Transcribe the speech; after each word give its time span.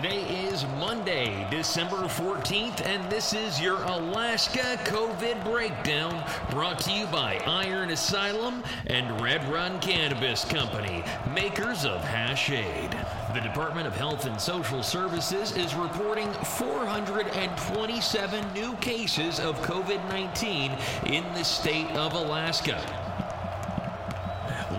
Today 0.00 0.22
is 0.46 0.64
Monday, 0.78 1.44
December 1.50 1.96
14th, 1.96 2.86
and 2.86 3.10
this 3.10 3.32
is 3.32 3.60
your 3.60 3.82
Alaska 3.82 4.78
COVID 4.84 5.42
Breakdown 5.42 6.22
brought 6.50 6.78
to 6.82 6.92
you 6.92 7.06
by 7.06 7.42
Iron 7.48 7.90
Asylum 7.90 8.62
and 8.86 9.20
Red 9.20 9.42
Run 9.48 9.80
Cannabis 9.80 10.44
Company, 10.44 11.02
makers 11.34 11.84
of 11.84 12.00
Hashade. 12.02 12.92
The 13.34 13.40
Department 13.40 13.88
of 13.88 13.96
Health 13.96 14.24
and 14.24 14.40
Social 14.40 14.84
Services 14.84 15.56
is 15.56 15.74
reporting 15.74 16.32
427 16.32 18.52
new 18.52 18.76
cases 18.76 19.40
of 19.40 19.60
COVID 19.62 20.08
19 20.10 20.76
in 21.06 21.24
the 21.34 21.42
state 21.42 21.90
of 21.96 22.12
Alaska. 22.12 23.07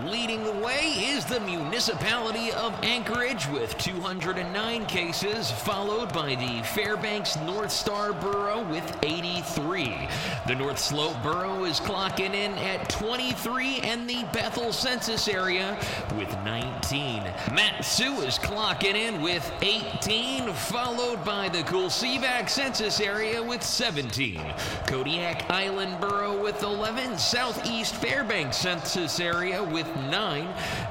Leading 0.06 0.44
the 0.44 0.52
way 0.52 0.92
is 0.96 1.26
the 1.26 1.40
municipality 1.40 2.52
of 2.52 2.72
Anchorage 2.82 3.46
with 3.48 3.76
209 3.76 4.86
cases, 4.86 5.50
followed 5.50 6.10
by 6.12 6.34
the 6.36 6.62
Fairbanks 6.68 7.36
North 7.40 7.70
Star 7.70 8.12
Borough 8.14 8.64
with 8.70 8.96
83. 9.02 10.08
The 10.46 10.54
North 10.54 10.78
Slope 10.78 11.22
Borough 11.22 11.64
is 11.64 11.80
clocking 11.80 12.34
in 12.34 12.52
at 12.52 12.88
23, 12.88 13.80
and 13.80 14.08
the 14.08 14.24
Bethel 14.32 14.72
census 14.72 15.28
area 15.28 15.78
with 16.16 16.32
19. 16.44 17.22
Mat-Su 17.52 18.20
is 18.22 18.38
clocking 18.38 18.94
in 18.94 19.20
with 19.20 19.52
18, 19.60 20.52
followed 20.54 21.22
by 21.24 21.48
the 21.50 21.62
Kusilvak 21.64 22.48
census 22.48 23.00
area 23.00 23.42
with 23.42 23.62
17. 23.62 24.40
Kodiak 24.86 25.50
Island 25.50 26.00
Borough 26.00 26.40
with 26.40 26.62
11, 26.62 27.18
Southeast 27.18 27.96
Fairbanks 27.96 28.56
census 28.56 29.20
area 29.20 29.62
with 29.62 29.89
9, 30.10 30.48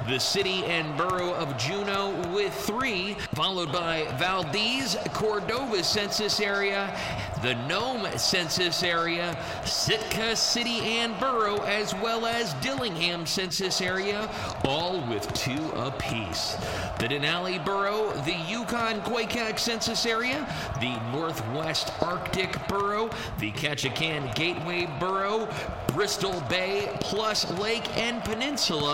the 0.08 0.20
city 0.20 0.66
and 0.66 0.98
borough 0.98 1.34
of 1.34 1.58
Juneau 1.58 2.12
with 2.34 2.54
3, 2.54 3.16
followed 3.34 3.72
by 3.72 4.06
Valdez, 4.18 4.98
Cordova 5.14 5.84
census 5.84 6.40
area, 6.40 6.96
the 7.42 7.56
Nome 7.68 8.08
census 8.18 8.84
area, 8.84 9.38
Sitka 9.66 10.36
city 10.36 10.80
and 10.82 11.18
borough, 11.20 11.62
as 11.64 11.94
well 11.96 12.26
as 12.26 12.54
Dillingham 12.56 13.26
census 13.26 13.82
area, 13.82 14.30
all 14.66 15.00
with 15.08 15.32
2 15.34 15.52
apiece. 15.76 16.56
The 17.00 17.08
Denali 17.08 17.64
borough, 17.64 18.12
the 18.26 18.36
Yukon 18.48 19.02
Koyukuk 19.02 19.60
census 19.60 20.06
area, 20.06 20.48
the 20.80 21.00
Northwest 21.12 21.92
Arctic 22.02 22.56
borough, 22.68 23.10
the 23.40 23.52
Ketchikan 23.52 24.34
Gateway 24.36 24.88
borough, 25.00 25.48
Bristol 25.94 26.42
Bay, 26.50 26.90
plus 27.02 27.50
Lake 27.60 27.98
and 27.98 28.24
Peninsula, 28.24 28.89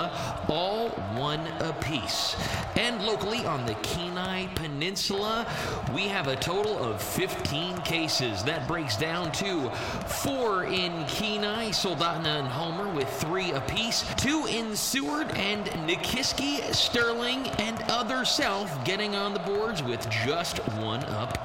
all 0.49 0.89
one 1.15 1.45
apiece. 1.59 2.35
And 2.75 3.03
locally 3.05 3.45
on 3.45 3.65
the 3.65 3.75
Kenai 3.75 4.47
Peninsula, 4.55 5.47
we 5.93 6.03
have 6.03 6.27
a 6.27 6.35
total 6.35 6.77
of 6.77 7.01
15 7.01 7.77
cases. 7.81 8.43
That 8.43 8.67
breaks 8.67 8.97
down 8.97 9.31
to 9.33 9.69
four 10.07 10.65
in 10.65 11.05
Kenai, 11.07 11.69
Soldotna 11.69 12.39
and 12.39 12.47
Homer 12.47 12.93
with 12.93 13.09
three 13.21 13.51
apiece, 13.51 14.05
two 14.17 14.45
in 14.49 14.75
Seward 14.75 15.31
and 15.35 15.65
Nikiski, 15.87 16.73
Sterling, 16.73 17.47
and 17.59 17.81
Other 17.89 18.25
South 18.25 18.83
getting 18.85 19.15
on 19.15 19.33
the 19.33 19.39
boards 19.39 19.81
with 19.81 20.09
just 20.09 20.57
one 20.77 21.03
up. 21.05 21.37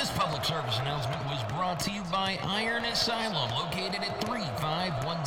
This 0.00 0.10
public 0.12 0.44
service 0.46 0.78
announcement 0.78 1.22
was 1.26 1.42
brought 1.52 1.78
to 1.80 1.90
you 1.90 2.02
by 2.10 2.38
Iron 2.42 2.86
Asylum, 2.86 3.50
located 3.50 3.96
at 3.96 4.18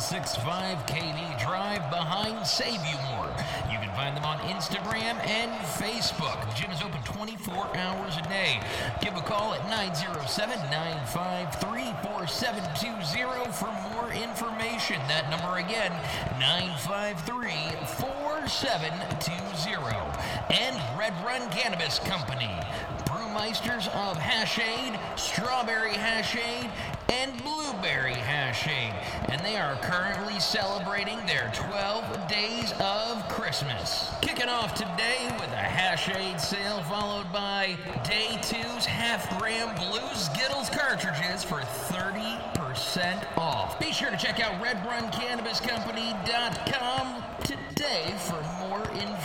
35165 0.04 0.84
KD 0.84 1.40
Drive 1.40 1.80
behind 1.88 2.46
Save 2.46 2.84
You 2.84 2.98
More. 3.16 3.32
You 3.72 3.78
can 3.80 3.88
find 3.96 4.14
them 4.14 4.24
on 4.26 4.36
Instagram 4.52 5.16
and 5.24 5.50
Facebook. 5.80 6.44
The 6.44 6.54
gym 6.60 6.70
is 6.70 6.82
open 6.82 7.00
24 7.04 7.74
hours 7.74 8.18
a 8.18 8.22
day. 8.28 8.60
Give 9.00 9.16
a 9.16 9.22
call 9.22 9.54
at 9.54 9.64
907 9.70 10.58
953 10.68 11.88
4720 12.04 13.48
for 13.56 13.72
more 13.96 14.12
information. 14.12 15.00
That 15.08 15.30
number 15.32 15.56
again, 15.56 15.92
953 16.36 17.56
4720. 17.96 18.92
And 20.52 20.76
Red 20.98 21.16
Run 21.24 21.48
Cannabis 21.48 21.98
Company. 22.00 22.52
Brewmeisters 23.34 23.88
of 23.88 24.16
Hashade, 24.16 24.96
Strawberry 25.18 25.94
Hashade, 25.94 26.70
and 27.08 27.36
Blueberry 27.42 28.14
Hashade. 28.14 28.94
And 29.28 29.44
they 29.44 29.56
are 29.56 29.74
currently 29.82 30.38
celebrating 30.38 31.18
their 31.26 31.50
12 31.52 32.28
days 32.28 32.72
of 32.78 33.28
Christmas. 33.28 34.08
Kicking 34.22 34.48
off 34.48 34.74
today 34.74 35.26
with 35.40 35.50
a 35.50 35.56
Hashade 35.56 36.40
sale, 36.40 36.80
followed 36.84 37.32
by 37.32 37.76
Day 38.04 38.38
2's 38.40 38.86
half 38.86 39.36
gram 39.40 39.74
Blue 39.74 40.14
Skittles 40.14 40.70
cartridges 40.70 41.42
for 41.42 41.62
30% 41.90 43.26
off. 43.36 43.80
Be 43.80 43.90
sure 43.90 44.12
to 44.12 44.16
check 44.16 44.38
out 44.38 44.62
RedRunCannabisCompany.com 44.62 47.24
today 47.42 48.14
for 48.18 48.40
more 48.60 48.84
information. 48.92 49.23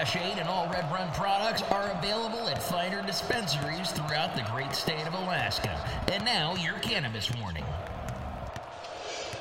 Hashade 0.00 0.40
and 0.40 0.48
all 0.48 0.66
Red 0.68 0.90
Run 0.90 1.12
products 1.12 1.60
are 1.64 1.90
available 1.90 2.48
at 2.48 2.62
finer 2.62 3.02
dispensaries 3.02 3.90
throughout 3.90 4.34
the 4.34 4.40
great 4.50 4.74
state 4.74 5.06
of 5.06 5.12
Alaska. 5.12 5.78
And 6.10 6.24
now, 6.24 6.54
your 6.54 6.78
cannabis 6.78 7.30
warning. 7.38 7.66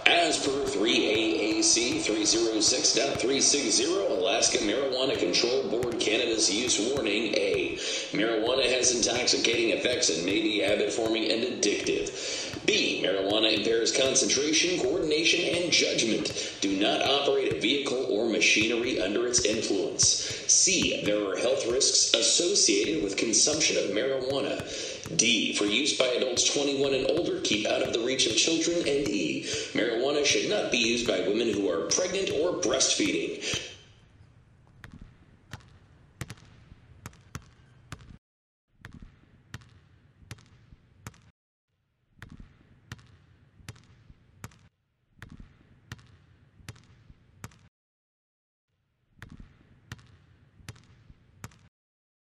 As 0.09 0.43
per 0.43 0.65
3AAC 0.65 2.01
306.360, 2.01 4.09
Alaska 4.09 4.57
Marijuana 4.57 5.15
Control 5.19 5.69
Board 5.69 5.99
Cannabis 5.99 6.51
Use 6.51 6.91
Warning 6.91 7.35
A. 7.35 7.75
Marijuana 8.11 8.75
has 8.75 8.95
intoxicating 8.95 9.69
effects 9.69 10.09
and 10.09 10.25
may 10.25 10.41
be 10.41 10.61
habit 10.61 10.91
forming 10.91 11.31
and 11.31 11.43
addictive. 11.43 12.65
B. 12.65 13.03
Marijuana 13.05 13.55
impairs 13.55 13.95
concentration, 13.95 14.79
coordination, 14.79 15.41
and 15.41 15.71
judgment. 15.71 16.55
Do 16.61 16.75
not 16.79 17.03
operate 17.03 17.53
a 17.53 17.59
vehicle 17.59 18.07
or 18.09 18.27
machinery 18.27 18.99
under 18.99 19.27
its 19.27 19.45
influence. 19.45 20.25
C. 20.47 21.03
There 21.05 21.29
are 21.29 21.37
health 21.37 21.67
risks 21.67 22.15
associated 22.15 23.03
with 23.03 23.15
consumption 23.15 23.77
of 23.77 23.91
marijuana. 23.91 24.65
D. 25.17 25.53
For 25.53 25.65
use 25.65 25.97
by 25.97 26.05
adults 26.05 26.53
21 26.53 26.93
and 26.93 27.09
older, 27.09 27.39
keep 27.41 27.65
out 27.65 27.81
of 27.81 27.93
the 27.93 27.99
reach 27.99 28.27
of 28.27 28.35
children. 28.35 28.77
And 28.79 29.07
E. 29.07 29.47
Marijuana 29.99 30.25
should 30.25 30.49
not 30.49 30.71
be 30.71 30.77
used 30.77 31.07
by 31.07 31.19
women 31.21 31.53
who 31.53 31.69
are 31.69 31.81
pregnant 31.87 32.29
or 32.31 32.53
breastfeeding. 32.53 33.43